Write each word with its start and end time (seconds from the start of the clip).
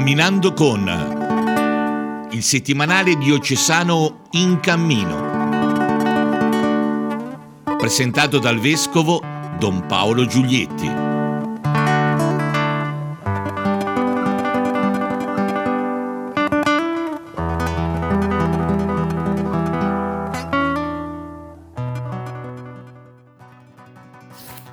Camminando 0.00 0.54
con 0.54 2.28
il 2.30 2.42
settimanale 2.42 3.18
diocesano 3.18 4.22
In 4.30 4.58
Cammino. 4.58 5.28
Presentato 7.76 8.38
dal 8.38 8.58
vescovo 8.58 9.20
Don 9.58 9.84
Paolo 9.86 10.24
Giulietti. 10.24 10.90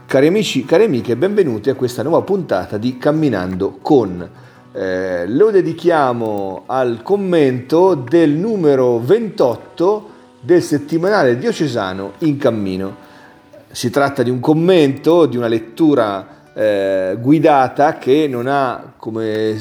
Cari 0.06 0.28
amici, 0.28 0.64
cari 0.64 0.86
amiche, 0.86 1.18
benvenuti 1.18 1.70
a 1.70 1.76
questa 1.76 2.02
nuova 2.02 2.22
puntata 2.22 2.78
di 2.78 2.98
Camminando 2.98 3.78
con. 3.82 4.46
Eh, 4.80 5.26
lo 5.30 5.50
dedichiamo 5.50 6.66
al 6.68 7.02
commento 7.02 7.96
del 7.96 8.30
numero 8.30 9.00
28 9.00 10.10
del 10.40 10.62
settimanale 10.62 11.40
diocesano 11.40 12.14
In 12.20 12.38
Cammino. 12.38 12.96
Si 13.72 13.90
tratta 13.90 14.22
di 14.22 14.30
un 14.30 14.40
commento, 14.40 15.26
di 15.26 15.36
una 15.36 15.48
lettura 15.48 16.52
eh, 16.54 17.18
guidata 17.20 17.98
che 17.98 18.28
non 18.30 18.46
ha, 18.46 18.94
come 18.98 19.58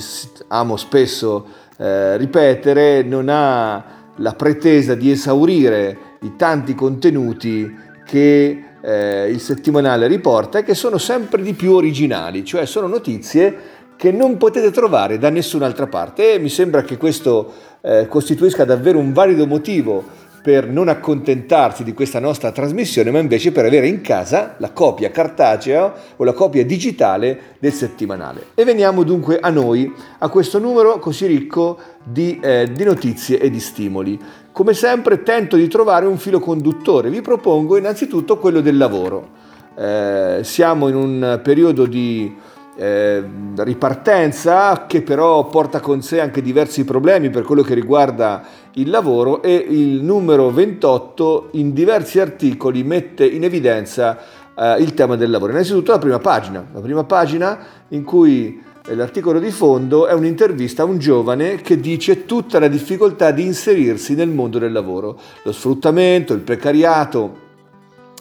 amo 0.48 0.76
spesso 0.76 1.46
eh, 1.78 2.18
ripetere, 2.18 3.02
non 3.02 3.30
ha 3.30 3.84
la 4.16 4.34
pretesa 4.34 4.94
di 4.94 5.10
esaurire 5.10 5.98
i 6.20 6.36
tanti 6.36 6.74
contenuti 6.74 7.74
che 8.04 8.64
eh, 8.82 9.30
il 9.30 9.40
settimanale 9.40 10.06
riporta 10.08 10.58
e 10.58 10.62
che 10.62 10.74
sono 10.74 10.98
sempre 10.98 11.42
di 11.42 11.54
più 11.54 11.72
originali, 11.72 12.44
cioè 12.44 12.66
sono 12.66 12.86
notizie 12.86 13.75
che 13.96 14.12
non 14.12 14.36
potete 14.36 14.70
trovare 14.70 15.18
da 15.18 15.30
nessun'altra 15.30 15.86
parte 15.86 16.34
e 16.34 16.38
mi 16.38 16.48
sembra 16.48 16.82
che 16.82 16.96
questo 16.96 17.52
eh, 17.80 18.06
costituisca 18.08 18.64
davvero 18.64 18.98
un 18.98 19.12
valido 19.12 19.46
motivo 19.46 20.24
per 20.46 20.68
non 20.68 20.86
accontentarsi 20.86 21.82
di 21.82 21.92
questa 21.92 22.20
nostra 22.20 22.52
trasmissione, 22.52 23.10
ma 23.10 23.18
invece 23.18 23.50
per 23.50 23.64
avere 23.64 23.88
in 23.88 24.00
casa 24.00 24.54
la 24.58 24.70
copia 24.70 25.10
cartacea 25.10 25.92
o 26.14 26.22
la 26.22 26.34
copia 26.34 26.64
digitale 26.64 27.56
del 27.58 27.72
settimanale. 27.72 28.50
E 28.54 28.62
veniamo 28.62 29.02
dunque 29.02 29.40
a 29.40 29.50
noi, 29.50 29.92
a 30.18 30.28
questo 30.28 30.60
numero 30.60 31.00
così 31.00 31.26
ricco 31.26 31.78
di, 32.04 32.38
eh, 32.40 32.70
di 32.72 32.84
notizie 32.84 33.40
e 33.40 33.50
di 33.50 33.58
stimoli. 33.58 34.16
Come 34.52 34.72
sempre 34.72 35.24
tento 35.24 35.56
di 35.56 35.66
trovare 35.66 36.06
un 36.06 36.16
filo 36.16 36.38
conduttore, 36.38 37.10
vi 37.10 37.22
propongo 37.22 37.76
innanzitutto 37.76 38.38
quello 38.38 38.60
del 38.60 38.76
lavoro. 38.76 39.28
Eh, 39.76 40.38
siamo 40.42 40.86
in 40.86 40.94
un 40.94 41.40
periodo 41.42 41.86
di 41.86 42.32
eh, 42.76 43.24
ripartenza 43.56 44.84
che 44.86 45.02
però 45.02 45.46
porta 45.46 45.80
con 45.80 46.02
sé 46.02 46.20
anche 46.20 46.42
diversi 46.42 46.84
problemi 46.84 47.30
per 47.30 47.42
quello 47.42 47.62
che 47.62 47.74
riguarda 47.74 48.44
il 48.74 48.90
lavoro 48.90 49.42
e 49.42 49.54
il 49.54 50.02
numero 50.02 50.50
28 50.50 51.48
in 51.52 51.72
diversi 51.72 52.20
articoli 52.20 52.84
mette 52.84 53.24
in 53.24 53.44
evidenza 53.44 54.18
eh, 54.54 54.76
il 54.80 54.92
tema 54.94 55.16
del 55.16 55.30
lavoro. 55.30 55.52
Innanzitutto 55.52 55.92
la 55.92 55.98
prima 55.98 56.18
pagina, 56.18 56.66
la 56.72 56.80
prima 56.80 57.04
pagina 57.04 57.58
in 57.88 58.04
cui 58.04 58.62
l'articolo 58.88 59.40
di 59.40 59.50
fondo 59.50 60.06
è 60.06 60.12
un'intervista 60.12 60.82
a 60.82 60.84
un 60.84 60.98
giovane 60.98 61.56
che 61.56 61.80
dice 61.80 62.24
tutta 62.24 62.58
la 62.58 62.68
difficoltà 62.68 63.30
di 63.30 63.44
inserirsi 63.44 64.14
nel 64.14 64.28
mondo 64.28 64.58
del 64.58 64.72
lavoro, 64.72 65.18
lo 65.42 65.52
sfruttamento, 65.52 66.34
il 66.34 66.40
precariato, 66.40 67.44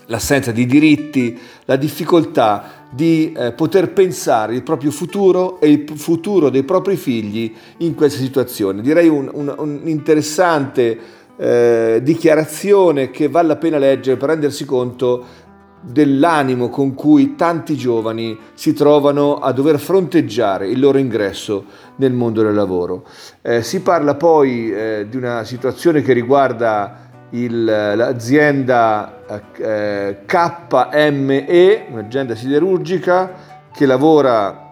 l'assenza 0.08 0.52
di 0.52 0.66
diritti, 0.66 1.38
la 1.66 1.76
difficoltà 1.76 2.85
di 2.96 3.34
eh, 3.34 3.52
poter 3.52 3.92
pensare 3.92 4.56
il 4.56 4.64
proprio 4.64 4.90
futuro 4.90 5.60
e 5.60 5.70
il 5.70 5.92
futuro 5.98 6.50
dei 6.50 6.64
propri 6.64 6.96
figli 6.96 7.54
in 7.80 7.94
questa 7.94 8.22
situazione. 8.22 8.82
Direi 8.82 9.10
un'interessante 9.10 10.82
un, 10.82 10.98
un 11.36 11.46
eh, 11.46 12.00
dichiarazione 12.02 13.12
che 13.12 13.28
vale 13.28 13.50
la 13.50 13.58
pena 13.58 13.78
leggere 13.78 14.16
per 14.16 14.30
rendersi 14.30 14.64
conto 14.64 15.44
dell'animo 15.82 16.70
con 16.70 16.96
cui 16.96 17.36
tanti 17.36 17.76
giovani 17.76 18.38
si 18.54 18.74
trovano 18.74 19.36
a 19.36 19.52
dover 19.52 19.78
fronteggiare 19.78 20.68
il 20.68 20.80
loro 20.80 20.98
ingresso 20.98 21.66
nel 21.98 22.14
mondo 22.14 22.42
del 22.42 22.56
lavoro. 22.56 23.06
Eh, 23.42 23.62
si 23.62 23.82
parla 23.82 24.16
poi 24.16 24.72
eh, 24.72 25.06
di 25.10 25.18
una 25.18 25.44
situazione 25.44 26.02
che 26.02 26.14
riguarda 26.14 27.05
il, 27.32 27.64
l'azienda 27.64 29.24
eh, 29.58 30.18
KME, 30.26 31.86
un'azienda 31.90 32.36
siderurgica 32.36 33.32
che 33.74 33.86
lavora 33.86 34.64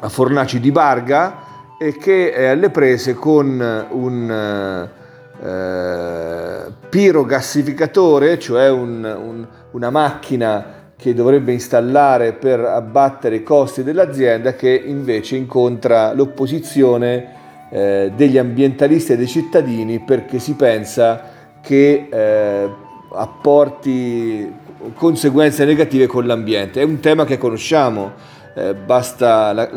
a 0.00 0.08
Fornaci 0.08 0.60
di 0.60 0.72
Barga 0.72 1.50
e 1.78 1.96
che 1.96 2.32
è 2.32 2.46
alle 2.46 2.70
prese 2.70 3.14
con 3.14 3.86
un 3.90 4.88
eh, 5.42 6.72
pirogassificatore, 6.88 8.38
cioè 8.38 8.70
un, 8.70 9.04
un, 9.04 9.46
una 9.72 9.90
macchina 9.90 10.80
che 10.96 11.14
dovrebbe 11.14 11.52
installare 11.52 12.32
per 12.32 12.60
abbattere 12.60 13.36
i 13.36 13.42
costi 13.42 13.82
dell'azienda 13.82 14.54
che 14.54 14.70
invece 14.70 15.34
incontra 15.34 16.12
l'opposizione 16.12 17.40
eh, 17.70 18.12
degli 18.14 18.38
ambientalisti 18.38 19.12
e 19.12 19.16
dei 19.16 19.26
cittadini 19.26 19.98
perché 19.98 20.38
si 20.38 20.54
pensa 20.54 21.31
che 21.62 22.08
eh, 22.10 22.68
apporti 23.12 24.52
conseguenze 24.94 25.64
negative 25.64 26.06
con 26.06 26.26
l'ambiente. 26.26 26.80
È 26.80 26.84
un 26.84 27.00
tema 27.00 27.24
che 27.24 27.38
conosciamo, 27.38 28.12
eh, 28.54 28.74
basta 28.74 29.52
la, 29.52 29.70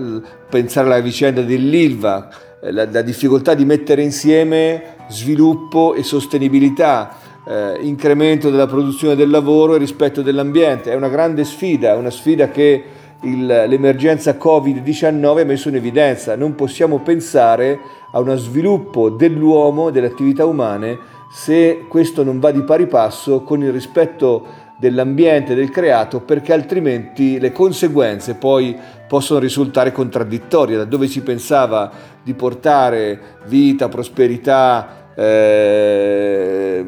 pensare 0.49 0.87
alla 0.87 0.99
vicenda 0.99 1.41
dell'ILVA, 1.41 2.29
eh, 2.61 2.71
la, 2.71 2.87
la, 2.89 3.01
difficoltà 3.01 3.53
di 3.53 3.65
mettere 3.65 4.01
insieme 4.01 4.95
sviluppo 5.07 5.93
e 5.93 6.03
sostenibilità, 6.03 7.15
eh, 7.47 7.77
incremento 7.81 8.49
della 8.49 8.65
produzione 8.65 9.15
del 9.15 9.29
lavoro 9.29 9.75
e 9.75 9.77
rispetto 9.77 10.21
dell'ambiente. 10.21 10.91
È 10.91 10.95
una 10.95 11.09
grande 11.09 11.43
sfida, 11.43 11.95
una 11.95 12.09
sfida 12.09 12.49
che 12.49 12.83
il, 13.21 13.45
l'emergenza 13.45 14.37
Covid-19 14.39 15.39
ha 15.39 15.45
messo 15.45 15.69
in 15.69 15.75
evidenza. 15.75 16.35
Non 16.35 16.55
possiamo 16.55 16.99
pensare 16.99 17.79
a 18.11 18.19
uno 18.19 18.35
sviluppo 18.35 19.09
dell'uomo, 19.09 19.89
delle 19.89 20.07
attività 20.07 20.45
umane, 20.45 21.13
se 21.35 21.83
questo 21.89 22.23
non 22.23 22.39
va 22.39 22.51
di 22.51 22.63
pari 22.63 22.87
passo 22.87 23.41
con 23.41 23.61
il 23.61 23.73
rispetto 23.73 24.63
dell'ambiente, 24.77 25.53
del 25.53 25.69
creato, 25.69 26.21
perché 26.21 26.53
altrimenti 26.53 27.41
le 27.41 27.51
conseguenze 27.51 28.35
poi 28.35 28.73
possono 29.05 29.41
risultare 29.41 29.91
contraddittorie, 29.91 30.77
da 30.77 30.85
dove 30.85 31.07
si 31.07 31.21
pensava 31.23 31.91
di 32.23 32.33
portare 32.35 33.19
vita, 33.47 33.89
prosperità, 33.89 35.11
eh, 35.13 36.83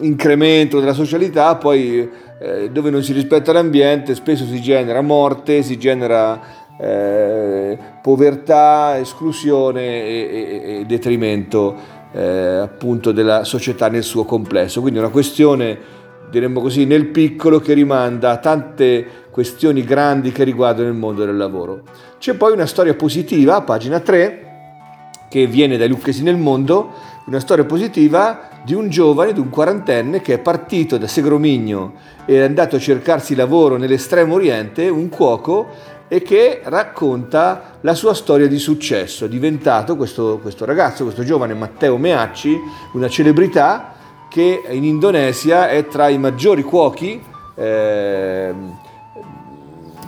incremento 0.00 0.80
della 0.80 0.94
socialità, 0.94 1.56
poi 1.56 2.08
eh, 2.40 2.70
dove 2.70 2.88
non 2.88 3.02
si 3.02 3.12
rispetta 3.12 3.52
l'ambiente 3.52 4.14
spesso 4.14 4.46
si 4.46 4.62
genera 4.62 5.02
morte, 5.02 5.62
si 5.62 5.76
genera 5.76 6.40
eh, 6.80 7.76
povertà, 8.00 8.98
esclusione 8.98 10.02
e, 10.02 10.62
e, 10.64 10.80
e 10.80 10.84
detrimento 10.86 12.00
eh, 12.12 12.58
appunto 12.60 13.12
della 13.12 13.44
società 13.44 13.88
nel 13.88 14.02
suo 14.02 14.24
complesso. 14.24 14.80
Quindi 14.80 14.98
una 14.98 15.08
questione, 15.08 15.78
diremmo 16.30 16.60
così, 16.60 16.84
nel 16.84 17.06
piccolo 17.06 17.60
che 17.60 17.72
rimanda 17.72 18.30
a 18.30 18.36
tante 18.38 19.06
questioni 19.30 19.82
grandi 19.82 20.30
che 20.30 20.44
riguardano 20.44 20.88
il 20.88 20.94
mondo 20.94 21.24
del 21.24 21.36
lavoro. 21.36 21.82
C'è 22.18 22.34
poi 22.34 22.52
una 22.52 22.66
storia 22.66 22.94
positiva, 22.94 23.62
pagina 23.62 24.00
3, 24.00 24.50
che 25.28 25.46
viene 25.46 25.78
dai 25.78 25.88
Lucchesi 25.88 26.22
nel 26.22 26.36
mondo, 26.36 26.92
una 27.24 27.40
storia 27.40 27.64
positiva 27.64 28.50
di 28.64 28.74
un 28.74 28.90
giovane, 28.90 29.32
di 29.32 29.40
un 29.40 29.48
quarantenne 29.48 30.20
che 30.20 30.34
è 30.34 30.38
partito 30.38 30.98
da 30.98 31.06
Segromigno 31.06 31.94
e 32.26 32.36
è 32.36 32.42
andato 32.42 32.76
a 32.76 32.78
cercarsi 32.78 33.34
lavoro 33.34 33.76
nell'estremo 33.76 34.34
oriente, 34.34 34.88
un 34.88 35.08
cuoco, 35.08 35.66
e 36.12 36.20
che 36.20 36.60
racconta 36.64 37.78
la 37.80 37.94
sua 37.94 38.12
storia 38.12 38.46
di 38.46 38.58
successo. 38.58 39.24
È 39.24 39.28
diventato 39.30 39.96
questo, 39.96 40.40
questo 40.42 40.66
ragazzo, 40.66 41.04
questo 41.04 41.24
giovane 41.24 41.54
Matteo 41.54 41.96
Meacci, 41.96 42.54
una 42.92 43.08
celebrità 43.08 43.94
che 44.28 44.62
in 44.68 44.84
Indonesia 44.84 45.70
è 45.70 45.86
tra 45.86 46.08
i 46.08 46.18
maggiori 46.18 46.64
cuochi. 46.64 47.18
Eh, 47.54 48.54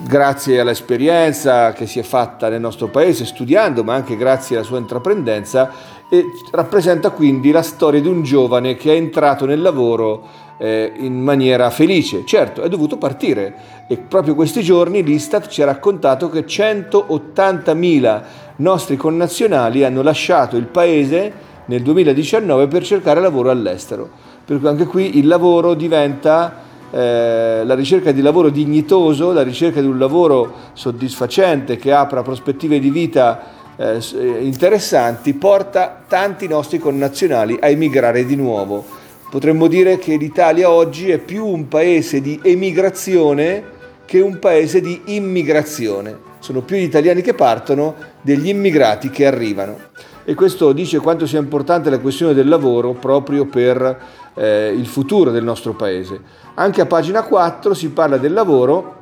grazie 0.07 0.61
all'esperienza 0.61 1.73
che 1.73 1.87
si 1.87 2.01
è 2.01 2.03
fatta 2.03 2.51
nel 2.51 2.61
nostro 2.61 2.89
paese 2.89 3.25
studiando, 3.25 3.83
ma 3.83 3.95
anche 3.95 4.19
grazie 4.19 4.57
alla 4.57 4.67
sua 4.67 4.77
intraprendenza, 4.77 5.73
e 6.11 6.27
rappresenta 6.51 7.09
quindi 7.09 7.51
la 7.51 7.63
storia 7.63 8.03
di 8.03 8.09
un 8.09 8.23
giovane 8.23 8.77
che 8.77 8.93
è 8.93 8.97
entrato 8.97 9.47
nel 9.47 9.63
lavoro 9.63 10.44
eh, 10.59 10.93
in 10.97 11.21
maniera 11.21 11.71
felice. 11.71 12.25
Certo, 12.25 12.63
è 12.63 12.69
dovuto 12.69 12.97
partire 12.97 13.55
e 13.89 13.97
proprio 13.97 14.35
questi 14.35 14.63
giorni 14.63 15.03
l'Istat 15.03 15.49
ci 15.49 15.63
ha 15.63 15.67
raccontato 15.67 16.29
che 16.29 16.45
180.000 16.47 18.23
nostri 18.57 18.97
connazionali 18.97 19.85
hanno 19.85 20.03
lasciato 20.03 20.57
il 20.57 20.67
paese 20.67 21.53
nel 21.67 21.83
2019 21.83 22.67
per 22.69 22.85
cercare 22.85 23.21
lavoro 23.21 23.51
all'estero. 23.51 24.09
Per 24.45 24.59
cui 24.59 24.69
anche 24.69 24.87
qui 24.87 25.19
il 25.19 25.27
lavoro 25.27 25.75
diventa 25.75 26.63
eh, 26.91 27.63
la 27.65 27.75
ricerca 27.75 28.13
di 28.13 28.21
lavoro 28.21 28.51
dignitoso, 28.51 29.33
la 29.33 29.43
ricerca 29.43 29.81
di 29.81 29.87
un 29.87 29.99
lavoro 29.99 30.53
soddisfacente 30.75 31.77
che 31.77 31.93
apra 31.93 32.23
prospettive 32.23 32.79
di 32.79 32.91
vita 32.91 33.63
eh, 33.77 33.99
interessanti 34.41 35.35
porta 35.35 36.05
tanti 36.07 36.47
nostri 36.47 36.79
connazionali 36.79 37.59
a 37.61 37.69
emigrare 37.69 38.25
di 38.25 38.37
nuovo. 38.37 39.03
Potremmo 39.35 39.67
dire 39.67 39.99
che 39.99 40.15
l'Italia 40.17 40.71
oggi 40.71 41.11
è 41.11 41.19
più 41.19 41.45
un 41.45 41.67
paese 41.67 42.21
di 42.21 42.39
emigrazione 42.41 43.65
che 44.05 44.21
un 44.21 44.39
paese 44.39 44.81
di 44.81 45.03
immigrazione. 45.07 46.17
Sono 46.39 46.61
più 46.61 46.77
gli 46.77 46.83
italiani 46.83 47.21
che 47.21 47.35
partono 47.35 47.97
degli 48.21 48.47
immigrati 48.47 49.11
che 49.11 49.27
arrivano. 49.27 49.77
E 50.25 50.35
questo 50.35 50.71
dice 50.71 51.01
quanto 51.01 51.27
sia 51.27 51.41
importante 51.41 51.91
la 51.91 51.99
questione 51.99 52.33
del 52.33 52.47
lavoro 52.47 52.93
proprio 52.93 53.45
per 53.47 54.03
eh, 54.35 54.73
il 54.73 54.87
futuro 54.87 55.33
del 55.33 55.43
nostro 55.43 55.75
paese. 55.75 56.21
Anche 56.55 56.81
a 56.81 56.87
pagina 56.87 57.25
4 57.25 57.75
si 57.75 57.91
parla 57.91 58.19
del 58.19 58.35
lavoro, 58.35 58.99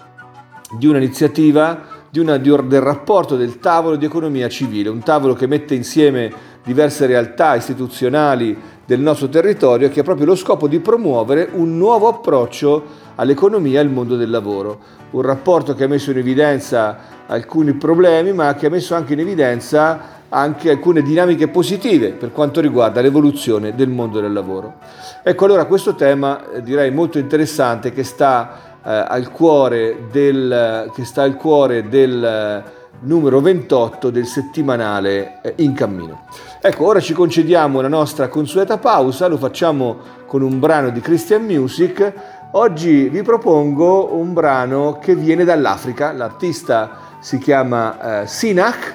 di 0.78 0.86
un'iniziativa, 0.86 1.84
di 2.08 2.20
una, 2.20 2.38
di, 2.38 2.48
del 2.48 2.80
rapporto 2.80 3.36
del 3.36 3.58
tavolo 3.58 3.96
di 3.96 4.06
economia 4.06 4.48
civile, 4.48 4.88
un 4.88 5.02
tavolo 5.02 5.34
che 5.34 5.46
mette 5.46 5.74
insieme 5.74 6.32
diverse 6.64 7.06
realtà 7.06 7.54
istituzionali 7.54 8.56
del 8.84 9.00
nostro 9.00 9.28
territorio 9.28 9.88
che 9.88 10.00
ha 10.00 10.04
proprio 10.04 10.26
lo 10.26 10.34
scopo 10.34 10.66
di 10.68 10.80
promuovere 10.80 11.48
un 11.52 11.76
nuovo 11.76 12.08
approccio 12.08 13.00
all'economia 13.14 13.78
e 13.78 13.82
al 13.82 13.90
mondo 13.90 14.16
del 14.16 14.30
lavoro. 14.30 15.00
Un 15.10 15.22
rapporto 15.22 15.74
che 15.74 15.84
ha 15.84 15.88
messo 15.88 16.10
in 16.10 16.18
evidenza 16.18 16.98
alcuni 17.26 17.74
problemi 17.74 18.32
ma 18.32 18.54
che 18.54 18.66
ha 18.66 18.70
messo 18.70 18.94
anche 18.94 19.12
in 19.12 19.20
evidenza 19.20 20.20
anche 20.28 20.70
alcune 20.70 21.02
dinamiche 21.02 21.48
positive 21.48 22.12
per 22.12 22.32
quanto 22.32 22.60
riguarda 22.60 23.02
l'evoluzione 23.02 23.74
del 23.74 23.90
mondo 23.90 24.20
del 24.20 24.32
lavoro. 24.32 24.76
Ecco 25.22 25.44
allora 25.44 25.66
questo 25.66 25.94
tema 25.94 26.50
eh, 26.50 26.62
direi 26.62 26.90
molto 26.90 27.18
interessante 27.18 27.92
che 27.92 28.02
sta, 28.02 28.78
eh, 28.82 28.90
al, 28.90 29.30
cuore 29.30 30.06
del, 30.10 30.90
che 30.94 31.04
sta 31.04 31.22
al 31.22 31.36
cuore 31.36 31.88
del 31.88 32.24
eh, 32.24 32.62
numero 33.00 33.40
28 33.40 34.08
del 34.08 34.26
settimanale 34.26 35.40
eh, 35.42 35.52
In 35.56 35.74
Cammino. 35.74 36.24
Ecco, 36.64 36.86
ora 36.86 37.00
ci 37.00 37.12
concediamo 37.12 37.80
la 37.80 37.88
nostra 37.88 38.28
consueta 38.28 38.78
pausa, 38.78 39.26
lo 39.26 39.36
facciamo 39.36 39.96
con 40.26 40.42
un 40.42 40.60
brano 40.60 40.90
di 40.90 41.00
Christian 41.00 41.42
Music. 41.42 42.12
Oggi 42.52 43.08
vi 43.08 43.20
propongo 43.22 44.14
un 44.14 44.32
brano 44.32 44.96
che 45.00 45.16
viene 45.16 45.42
dall'Africa, 45.42 46.12
l'artista 46.12 47.16
si 47.18 47.38
chiama 47.38 48.20
eh, 48.22 48.26
Sinak, 48.28 48.94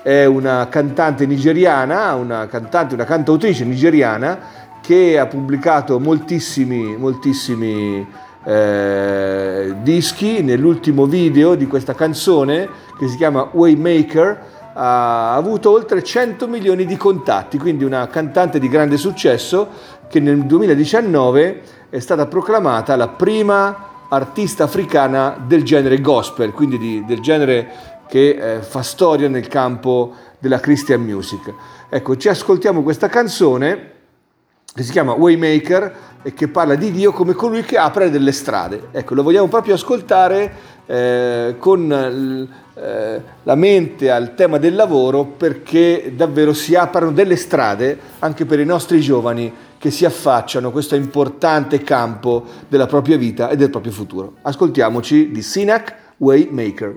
è 0.00 0.26
una 0.26 0.68
cantante 0.68 1.26
nigeriana, 1.26 2.14
una 2.14 2.46
cantante, 2.46 2.94
una 2.94 3.02
cantautrice 3.02 3.64
nigeriana 3.64 4.38
che 4.80 5.18
ha 5.18 5.26
pubblicato 5.26 5.98
moltissimi, 5.98 6.96
moltissimi 6.96 8.06
eh, 8.44 9.74
dischi. 9.82 10.44
Nell'ultimo 10.44 11.06
video 11.06 11.56
di 11.56 11.66
questa 11.66 11.94
canzone, 11.94 12.68
che 12.96 13.08
si 13.08 13.16
chiama 13.16 13.48
Waymaker, 13.50 14.57
ha 14.80 15.34
avuto 15.34 15.72
oltre 15.72 16.04
100 16.04 16.46
milioni 16.46 16.86
di 16.86 16.96
contatti, 16.96 17.58
quindi 17.58 17.82
una 17.82 18.06
cantante 18.06 18.60
di 18.60 18.68
grande 18.68 18.96
successo 18.96 19.96
che 20.08 20.20
nel 20.20 20.44
2019 20.44 21.62
è 21.90 21.98
stata 21.98 22.26
proclamata 22.26 22.94
la 22.94 23.08
prima 23.08 23.86
artista 24.08 24.64
africana 24.64 25.36
del 25.44 25.64
genere 25.64 26.00
gospel, 26.00 26.52
quindi 26.52 26.78
di, 26.78 27.04
del 27.04 27.20
genere 27.20 27.68
che 28.06 28.28
eh, 28.28 28.62
fa 28.62 28.82
storia 28.82 29.28
nel 29.28 29.48
campo 29.48 30.14
della 30.38 30.60
Christian 30.60 31.02
music. 31.02 31.52
Ecco, 31.88 32.16
ci 32.16 32.28
ascoltiamo 32.28 32.82
questa 32.84 33.08
canzone 33.08 33.96
che 34.72 34.84
si 34.84 34.92
chiama 34.92 35.12
Waymaker 35.12 35.94
e 36.22 36.34
che 36.34 36.46
parla 36.46 36.76
di 36.76 36.92
Dio 36.92 37.10
come 37.10 37.32
colui 37.32 37.62
che 37.62 37.76
apre 37.76 38.10
delle 38.10 38.32
strade. 38.32 38.88
Ecco, 38.92 39.14
lo 39.14 39.24
vogliamo 39.24 39.48
proprio 39.48 39.74
ascoltare 39.74 40.76
eh, 40.86 41.56
con 41.58 42.48
eh, 42.80 43.20
la 43.42 43.54
mente 43.54 44.10
al 44.10 44.34
tema 44.34 44.58
del 44.58 44.74
lavoro 44.74 45.24
perché 45.24 46.12
davvero 46.14 46.52
si 46.52 46.74
aprono 46.74 47.12
delle 47.12 47.36
strade 47.36 47.98
anche 48.20 48.44
per 48.44 48.60
i 48.60 48.64
nostri 48.64 49.00
giovani 49.00 49.52
che 49.78 49.90
si 49.90 50.04
affacciano 50.04 50.68
a 50.68 50.72
questo 50.72 50.94
importante 50.94 51.82
campo 51.82 52.44
della 52.68 52.86
propria 52.86 53.16
vita 53.16 53.48
e 53.48 53.56
del 53.56 53.70
proprio 53.70 53.92
futuro. 53.92 54.34
Ascoltiamoci 54.42 55.30
di 55.30 55.42
Sinac 55.42 55.94
Waymaker. 56.18 56.96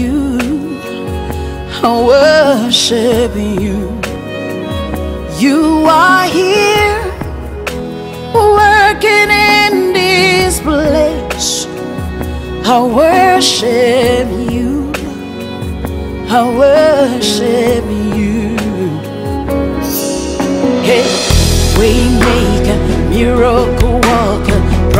I 1.83 1.89
worship 2.05 3.35
you. 3.35 3.99
You 5.39 5.85
are 5.87 6.27
here 6.27 7.01
working 8.35 9.29
in 9.31 9.91
this 9.91 10.61
place. 10.61 11.65
I 12.67 12.83
worship 12.83 14.29
you. 14.51 14.91
I 16.29 16.41
worship 16.55 17.83
you. 18.15 18.55
Hey, 20.85 21.03
waymaker, 21.77 22.79
miracle 23.09 23.95
worker, 24.05 24.60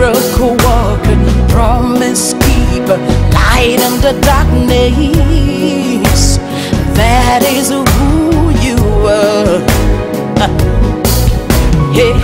miracle 0.00 0.56
walker, 0.64 1.16
promise 1.50 2.32
keeper, 2.32 2.96
light 3.36 3.78
in 3.78 4.00
the 4.00 4.18
darkness. 4.22 6.38
That 6.96 7.42
is 7.44 7.68
who 7.68 8.48
you 8.64 8.78
are. 9.06 9.60
Yeah, 11.92 12.16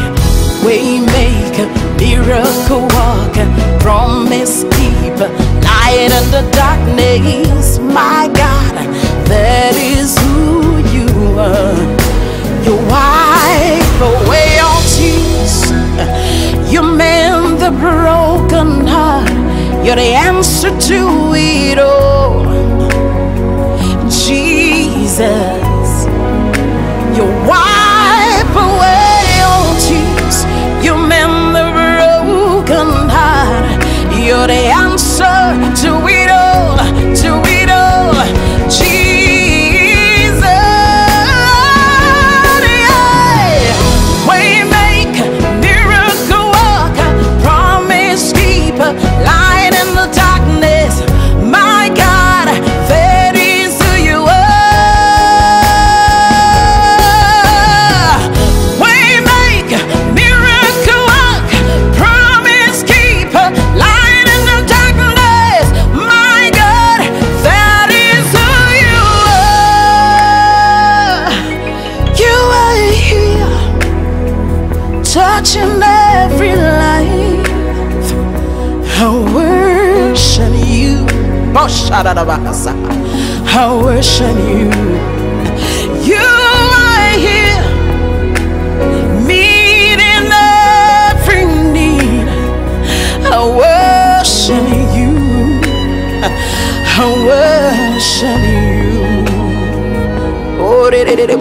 waymaker, 0.65 1.69
miracle 1.99 2.89
walker, 2.97 3.47
promise 3.79 4.65
keeper, 4.77 5.29
light 5.61 6.11
in 6.17 6.31
the 6.31 6.43
darkness. 6.53 7.79
Broken 17.91 18.87
heart. 18.87 19.31
You're 19.85 19.97
the 19.97 20.13
answer 20.29 20.71
to 20.71 21.33
it 21.35 21.79
all. 21.79 22.45
Jesus, 24.09 25.66
I 83.49 83.73
worship 83.83 84.37
you. 84.37 84.69
You 86.05 86.27
are 86.85 87.17
here, 87.17 87.65
meeting 89.25 90.29
every 90.37 91.45
need. 91.73 92.29
I 93.25 93.41
worship 93.63 94.69
you. 94.97 95.13
I 96.99 97.07
worship 97.25 98.43
you. 98.53 99.01
Oh, 100.61 100.91
de 100.91 101.05
de 101.05 101.17
de 101.17 101.27
de 101.27 101.37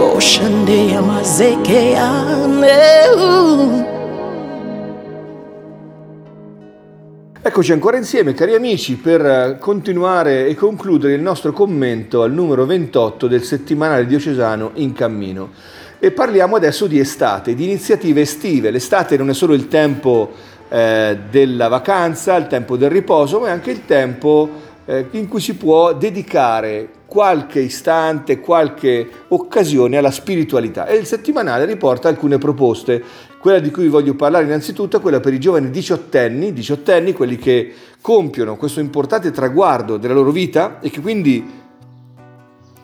Eccoci 7.48 7.74
ancora 7.74 7.96
insieme, 7.96 8.34
cari 8.34 8.56
amici, 8.56 8.96
per 8.96 9.24
eh, 9.24 9.58
continuare 9.60 10.48
e 10.48 10.56
concludere 10.56 11.14
il 11.14 11.22
nostro 11.22 11.52
commento 11.52 12.24
al 12.24 12.32
numero 12.34 12.66
28 12.66 13.28
del 13.28 13.44
settimanale 13.44 14.08
diocesano 14.08 14.72
In 14.74 14.94
Cammino. 14.94 15.52
E 16.00 16.10
parliamo 16.10 16.56
adesso 16.56 16.88
di 16.88 16.98
estate, 16.98 17.54
di 17.54 17.66
iniziative 17.66 18.22
estive. 18.22 18.72
L'estate 18.72 19.16
non 19.16 19.30
è 19.30 19.36
solo 19.36 19.54
il 19.54 19.68
tempo 19.68 20.32
eh, 20.70 21.20
della 21.30 21.68
vacanza, 21.68 22.36
il 22.36 22.48
tempo 22.48 22.78
del 22.78 22.90
riposo, 22.90 23.40
ma 23.40 23.50
è 23.50 23.52
anche 23.52 23.70
il 23.70 23.86
tempo 23.86 24.50
eh, 24.86 25.06
in 25.12 25.28
cui 25.28 25.40
si 25.40 25.54
può 25.56 25.94
dedicare 25.94 26.90
qualche 27.06 27.60
istante, 27.60 28.40
qualche 28.40 29.08
occasione 29.28 29.98
alla 29.98 30.10
spiritualità. 30.10 30.88
E 30.88 30.96
il 30.96 31.06
settimanale 31.06 31.66
riporta 31.66 32.10
alcune 32.10 32.40
proposte. 32.40 33.04
Quella 33.46 33.60
di 33.60 33.70
cui 33.70 33.90
voglio 33.90 34.16
parlare 34.16 34.46
innanzitutto 34.46 34.98
è 34.98 35.00
quella 35.00 35.20
per 35.20 35.32
i 35.32 35.40
giovani 35.40 35.70
diciottenni, 35.70 36.52
diciottenni, 36.52 37.14
quelli 37.14 37.38
che 37.38 37.72
compiono 38.02 38.56
questo 38.56 38.80
importante 38.80 39.30
traguardo 39.30 39.98
della 39.98 40.16
loro 40.16 40.32
vita 40.32 40.80
e 40.80 40.90
che 40.90 41.00
quindi 41.00 41.48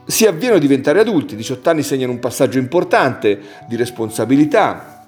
si 0.06 0.28
avviano 0.28 0.58
a 0.58 0.60
diventare 0.60 1.00
adulti. 1.00 1.36
18 1.36 1.68
anni 1.68 1.82
segnano 1.82 2.12
un 2.12 2.20
passaggio 2.20 2.60
importante 2.60 3.40
di 3.68 3.76
responsabilità, 3.76 5.08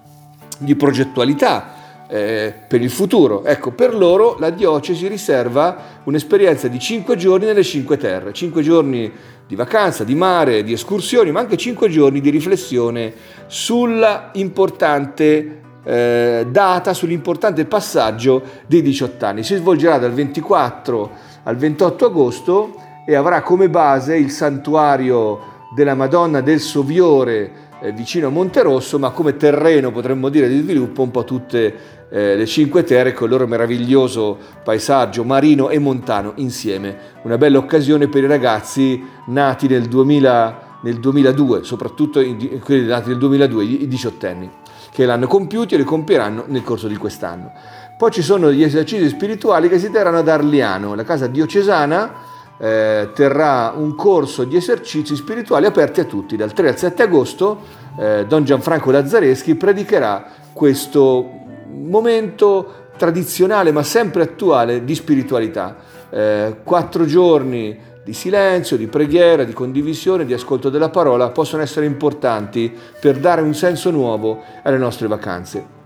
di 0.57 0.75
progettualità 0.75 1.82
eh, 2.13 2.53
per 2.67 2.79
il 2.79 2.91
futuro. 2.91 3.43
Ecco, 3.43 3.72
per 3.72 3.96
loro 3.96 4.36
la 4.38 4.51
diocesi 4.51 5.08
riserva 5.08 6.01
un'esperienza 6.03 6.67
di 6.67 6.77
5 6.77 7.15
giorni 7.15 7.48
nelle 7.48 7.63
5 7.63 7.98
terre, 7.98 8.32
5 8.32 8.62
giorni 8.62 9.12
di 9.48 9.55
vacanza, 9.55 10.03
di 10.03 10.13
mare, 10.13 10.63
di 10.63 10.74
escursioni, 10.74 11.32
ma 11.32 11.39
anche 11.39 11.58
5 11.58 11.89
giorni 11.89 12.22
di 12.22 12.29
riflessione 12.29 13.12
sulla 13.48 14.29
importante 14.34 15.62
eh, 15.84 16.46
data, 16.48 16.93
sull'importante 16.93 17.65
passaggio 17.65 18.43
dei 18.67 18.84
18 18.84 19.25
anni. 19.25 19.43
Si 19.43 19.55
svolgerà 19.55 19.98
dal 19.98 20.13
24 20.13 21.12
al 21.41 21.55
28 21.55 22.05
agosto 22.05 22.75
e 23.08 23.15
avrà 23.15 23.41
come 23.41 23.70
base 23.70 24.15
il 24.15 24.29
santuario 24.29 25.51
della 25.74 25.96
Madonna 25.96 26.41
del 26.41 26.60
Soviore 26.60 27.72
eh, 27.84 27.91
vicino 27.91 28.27
a 28.27 28.29
Monterosso, 28.29 28.98
ma 28.98 29.10
come 29.10 29.36
terreno 29.36 29.91
potremmo 29.91 30.29
dire 30.29 30.48
di 30.48 30.62
sviluppo 30.62 31.01
un 31.01 31.12
po' 31.12 31.25
tutte 31.25 32.01
eh, 32.13 32.36
le 32.36 32.46
cinque 32.46 32.84
terre 32.84 33.12
con 33.12 33.25
il 33.25 33.32
loro 33.32 33.48
meraviglioso 33.48 34.38
paesaggio 34.63 35.24
marino 35.24 35.70
e 35.70 35.79
montano 35.79 36.34
insieme. 36.36 36.96
Una 37.24 37.39
bella 37.39 37.58
occasione 37.58 38.08
per 38.08 38.24
i 38.24 38.27
ragazzi 38.27 39.03
nati 39.25 39.67
nel, 39.67 39.86
2000, 39.88 40.77
nel 40.84 41.00
2002, 41.00 41.63
soprattutto 41.63 42.20
i, 42.20 42.62
quelli 42.63 42.86
nati 42.86 43.10
nel 43.10 43.17
2002, 43.17 43.63
i 43.63 43.88
diciottenni, 43.88 44.48
che 44.91 45.05
l'hanno 45.05 45.25
compiuti 45.25 45.74
e 45.74 45.77
li 45.79 45.84
compieranno 45.84 46.43
nel 46.46 46.63
corso 46.63 46.88
di 46.88 46.98
quest'anno. 46.98 47.51
Poi 47.98 48.12
ci 48.12 48.22
sono 48.22 48.51
gli 48.51 48.62
esercizi 48.62 49.08
spirituali 49.10 49.67
che 49.67 49.79
si 49.79 49.89
terranno 49.89 50.20
ad 50.20 50.27
Arliano, 50.27 50.93
la 50.93 51.03
casa 51.03 51.25
diocesana 51.25 52.13
eh, 52.60 53.10
terrà 53.15 53.74
un 53.75 53.96
corso 53.96 54.43
di 54.43 54.55
esercizi 54.55 55.15
spirituali 55.15 55.65
aperti 55.65 56.00
a 56.00 56.03
tutti. 56.03 56.36
Dal 56.36 56.53
3 56.53 56.67
al 56.67 56.77
7 56.77 57.01
agosto 57.01 57.62
eh, 57.98 58.25
Don 58.27 58.43
Gianfranco 58.43 58.91
Lazzareschi 58.91 59.55
predicherà 59.55 60.41
questo 60.53 61.41
momento 61.74 62.82
tradizionale 62.98 63.72
ma 63.72 63.84
sempre 63.84 64.24
attuale 64.24 64.84
di 64.84 64.96
spiritualità. 64.96 65.75
Eh, 66.10 66.58
quattro 66.63 67.06
giorni 67.06 67.92
di 68.03 68.13
silenzio, 68.13 68.77
di 68.77 68.88
preghiera, 68.88 69.44
di 69.44 69.53
condivisione, 69.53 70.25
di 70.25 70.34
ascolto 70.34 70.70
della 70.70 70.89
parola 70.89 71.30
possono 71.30 71.62
essere 71.62 71.86
importanti 71.86 72.74
per 73.00 73.18
dare 73.18 73.42
un 73.42 73.53
senso 73.53 73.92
nuovo 73.92 74.42
alle 74.63 74.77
nostre 74.77 75.08
vacanze. 75.08 75.82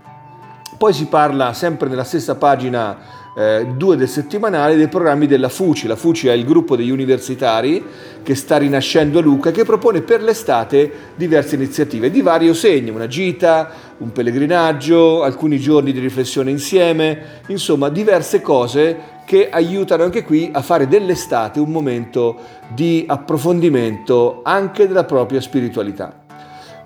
Poi 0.76 0.92
si 0.92 1.06
parla 1.06 1.52
sempre 1.54 1.88
nella 1.88 2.04
stessa 2.04 2.36
pagina 2.36 3.17
eh, 3.38 3.68
2 3.76 3.96
del 3.96 4.08
settimanale 4.08 4.74
dei 4.74 4.88
programmi 4.88 5.28
della 5.28 5.48
FUCI. 5.48 5.86
La 5.86 5.94
FUCI 5.94 6.26
è 6.26 6.32
il 6.32 6.44
gruppo 6.44 6.74
degli 6.74 6.90
universitari 6.90 7.84
che 8.20 8.34
sta 8.34 8.56
rinascendo 8.56 9.20
a 9.20 9.22
Lucca 9.22 9.52
che 9.52 9.64
propone 9.64 10.02
per 10.02 10.22
l'estate 10.22 10.90
diverse 11.14 11.54
iniziative 11.54 12.10
di 12.10 12.20
vario 12.20 12.52
segno, 12.52 12.94
una 12.94 13.06
gita, 13.06 13.70
un 13.98 14.10
pellegrinaggio, 14.10 15.22
alcuni 15.22 15.60
giorni 15.60 15.92
di 15.92 16.00
riflessione 16.00 16.50
insieme, 16.50 17.42
insomma 17.46 17.88
diverse 17.90 18.40
cose 18.40 19.16
che 19.24 19.48
aiutano 19.50 20.02
anche 20.02 20.24
qui 20.24 20.50
a 20.52 20.62
fare 20.62 20.88
dell'estate 20.88 21.60
un 21.60 21.70
momento 21.70 22.36
di 22.74 23.04
approfondimento 23.06 24.40
anche 24.42 24.88
della 24.88 25.04
propria 25.04 25.40
spiritualità. 25.40 26.26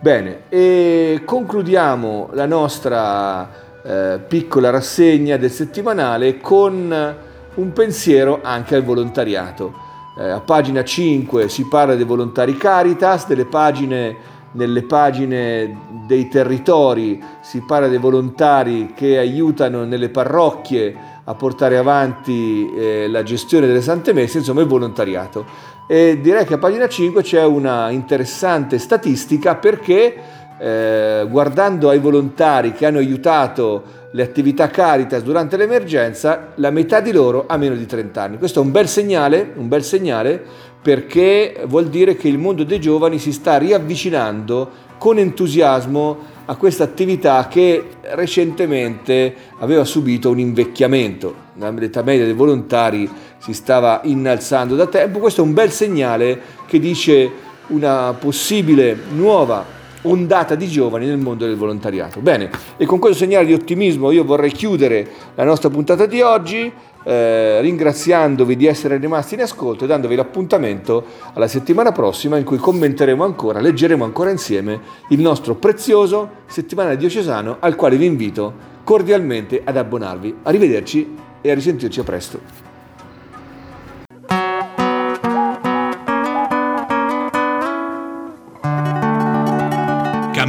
Bene, 0.00 0.42
e 0.48 1.22
concludiamo 1.24 2.30
la 2.32 2.46
nostra 2.46 3.61
eh, 3.82 4.20
piccola 4.26 4.70
rassegna 4.70 5.36
del 5.36 5.50
settimanale 5.50 6.38
con 6.38 7.16
un 7.54 7.72
pensiero 7.72 8.40
anche 8.42 8.74
al 8.76 8.84
volontariato. 8.84 9.90
Eh, 10.18 10.28
a 10.28 10.40
pagina 10.40 10.84
5 10.84 11.48
si 11.48 11.66
parla 11.66 11.94
dei 11.94 12.04
volontari 12.04 12.56
Caritas, 12.56 13.26
pagine, 13.48 14.16
nelle 14.52 14.82
pagine 14.82 15.78
dei 16.06 16.28
territori 16.28 17.22
si 17.40 17.62
parla 17.62 17.88
dei 17.88 17.98
volontari 17.98 18.92
che 18.94 19.16
aiutano 19.18 19.84
nelle 19.84 20.10
parrocchie 20.10 20.94
a 21.24 21.34
portare 21.34 21.78
avanti 21.78 22.70
eh, 22.74 23.08
la 23.08 23.22
gestione 23.22 23.66
delle 23.66 23.80
Sante 23.80 24.12
Messe, 24.12 24.38
insomma 24.38 24.60
il 24.60 24.66
volontariato. 24.66 25.44
E 25.88 26.20
direi 26.20 26.44
che 26.44 26.54
a 26.54 26.58
pagina 26.58 26.88
5 26.88 27.22
c'è 27.22 27.44
una 27.44 27.90
interessante 27.90 28.78
statistica 28.78 29.56
perché 29.56 30.41
eh, 30.62 31.26
guardando 31.28 31.88
ai 31.88 31.98
volontari 31.98 32.72
che 32.72 32.86
hanno 32.86 32.98
aiutato 32.98 34.00
le 34.12 34.22
attività 34.22 34.68
Caritas 34.68 35.22
durante 35.22 35.56
l'emergenza, 35.56 36.52
la 36.56 36.70
metà 36.70 37.00
di 37.00 37.10
loro 37.10 37.46
ha 37.48 37.56
meno 37.56 37.74
di 37.74 37.84
30 37.84 38.22
anni. 38.22 38.38
Questo 38.38 38.60
è 38.60 38.62
un 38.62 38.70
bel 38.70 38.86
segnale, 38.86 39.54
un 39.56 39.66
bel 39.66 39.82
segnale 39.82 40.40
perché 40.80 41.64
vuol 41.66 41.88
dire 41.88 42.14
che 42.14 42.28
il 42.28 42.38
mondo 42.38 42.62
dei 42.62 42.80
giovani 42.80 43.18
si 43.18 43.32
sta 43.32 43.56
riavvicinando 43.56 44.90
con 44.98 45.18
entusiasmo 45.18 46.30
a 46.44 46.54
questa 46.54 46.84
attività 46.84 47.48
che 47.48 47.84
recentemente 48.14 49.34
aveva 49.58 49.84
subito 49.84 50.30
un 50.30 50.38
invecchiamento. 50.38 51.34
L'età 51.54 52.02
media 52.02 52.24
dei 52.24 52.34
volontari 52.34 53.10
si 53.38 53.52
stava 53.52 54.00
innalzando 54.04 54.76
da 54.76 54.86
tempo. 54.86 55.18
Questo 55.18 55.40
è 55.40 55.44
un 55.44 55.54
bel 55.54 55.72
segnale 55.72 56.40
che 56.66 56.78
dice 56.78 57.30
una 57.68 58.14
possibile 58.16 58.96
nuova 59.12 59.80
ondata 60.02 60.54
di 60.54 60.66
giovani 60.68 61.06
nel 61.06 61.18
mondo 61.18 61.46
del 61.46 61.56
volontariato. 61.56 62.20
Bene, 62.20 62.50
e 62.76 62.86
con 62.86 62.98
questo 62.98 63.18
segnale 63.18 63.46
di 63.46 63.52
ottimismo 63.52 64.10
io 64.10 64.24
vorrei 64.24 64.50
chiudere 64.50 65.08
la 65.34 65.44
nostra 65.44 65.70
puntata 65.70 66.06
di 66.06 66.20
oggi. 66.20 66.72
Eh, 67.04 67.60
ringraziandovi 67.60 68.54
di 68.54 68.66
essere 68.66 68.96
rimasti 68.96 69.34
in 69.34 69.42
ascolto 69.42 69.82
e 69.82 69.86
dandovi 69.88 70.14
l'appuntamento 70.14 71.04
alla 71.32 71.48
settimana 71.48 71.90
prossima 71.90 72.36
in 72.36 72.44
cui 72.44 72.58
commenteremo 72.58 73.24
ancora, 73.24 73.60
leggeremo 73.60 74.04
ancora 74.04 74.30
insieme 74.30 74.80
il 75.08 75.18
nostro 75.18 75.56
prezioso 75.56 76.28
settimanale 76.46 76.96
diocesano 76.96 77.56
al 77.58 77.74
quale 77.74 77.96
vi 77.96 78.06
invito 78.06 78.54
cordialmente 78.84 79.62
ad 79.64 79.76
abbonarvi. 79.76 80.36
Arrivederci 80.44 81.16
e 81.40 81.50
a 81.50 81.54
risentirci 81.54 81.98
a 81.98 82.04
presto. 82.04 82.71